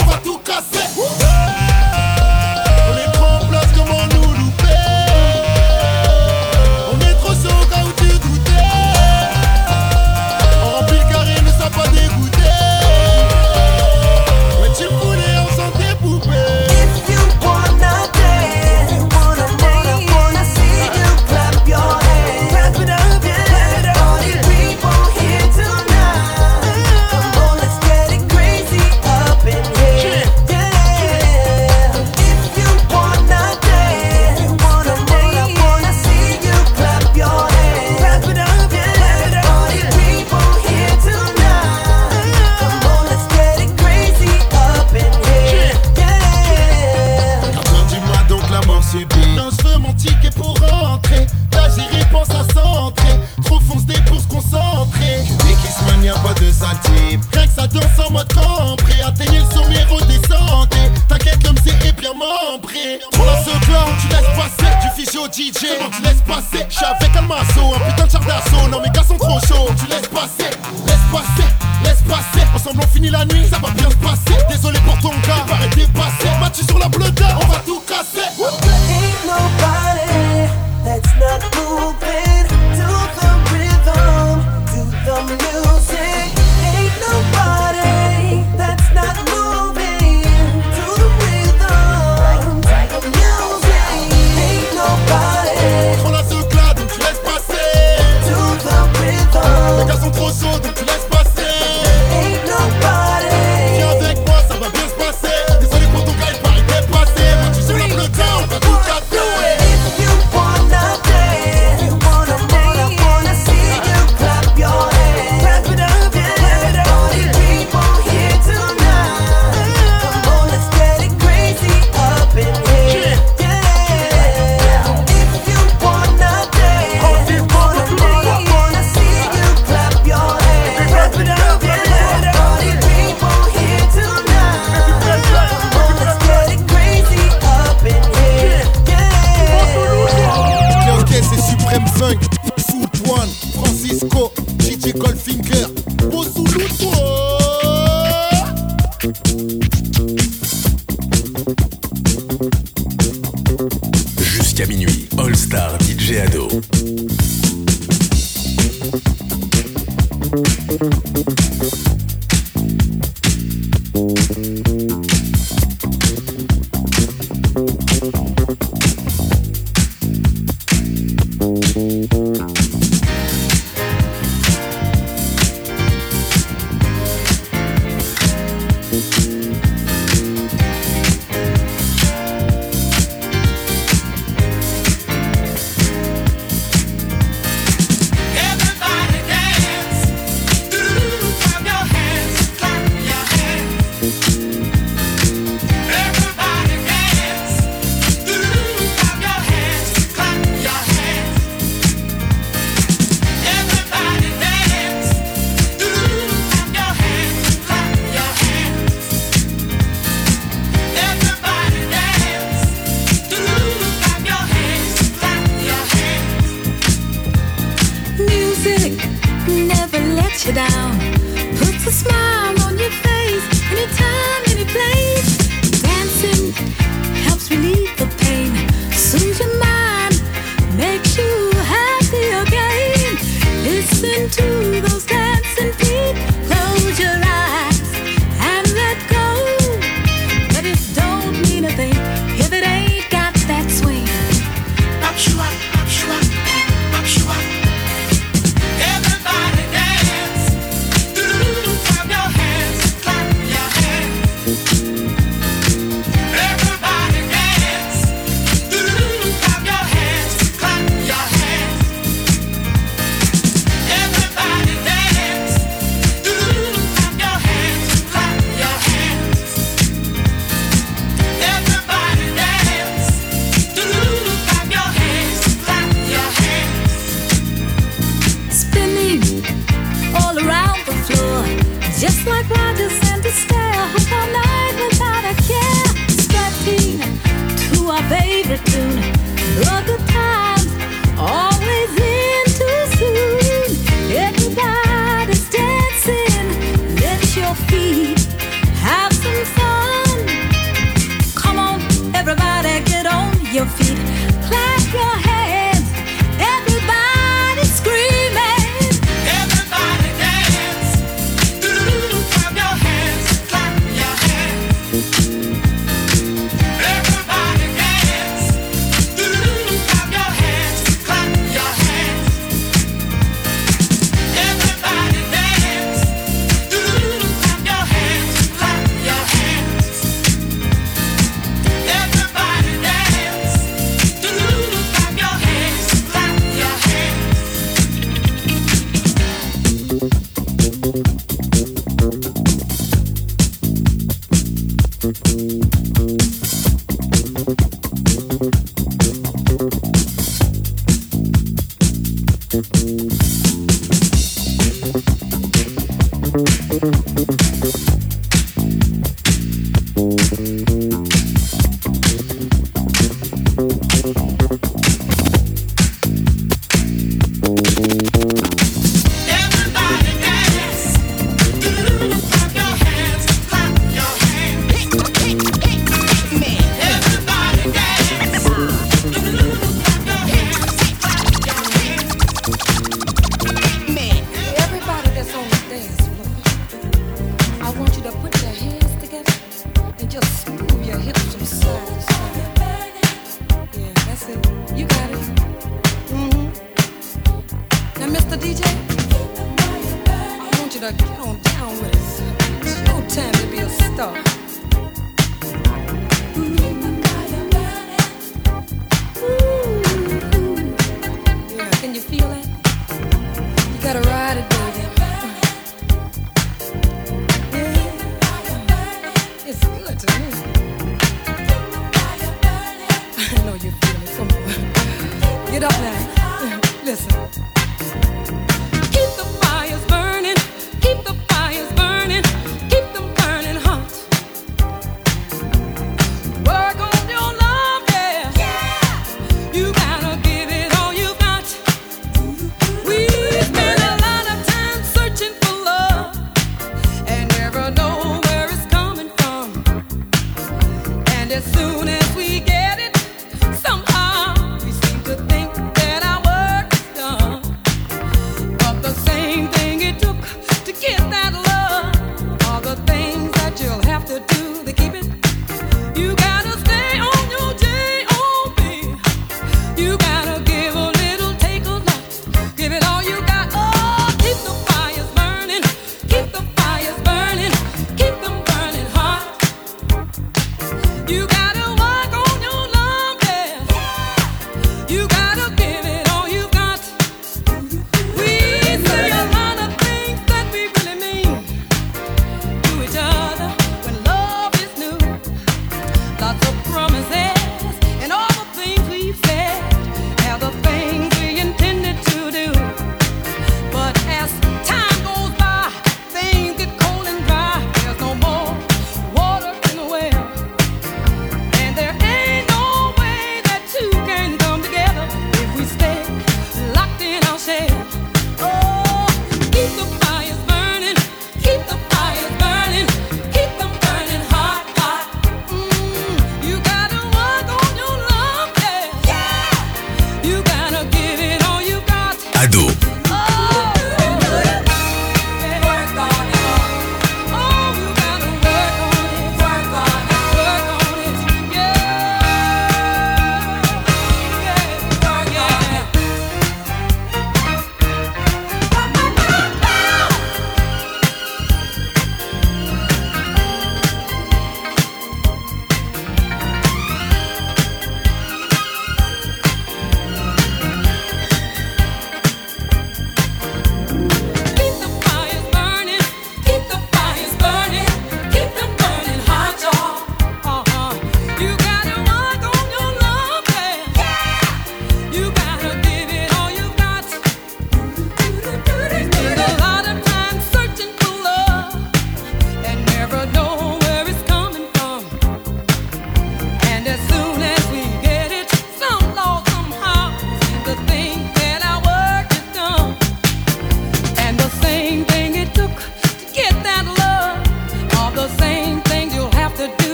[154.21, 156.47] Jusqu'à minuit, All Star DJ Ado.